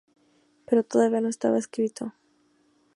[0.65, 2.15] Pero todavía no estaba escrito.